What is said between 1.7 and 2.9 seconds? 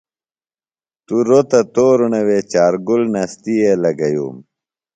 تورݨہ وے چار